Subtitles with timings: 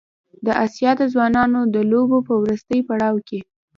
[0.45, 3.39] د اسیا د ځوانانو د لوبو په وروستي پړاو کې